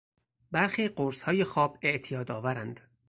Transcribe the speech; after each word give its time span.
برخی 0.51 0.87
قرصهای 0.87 1.43
خواب 1.43 1.77
اعتیاد 1.81 2.31
آورند. 2.31 2.81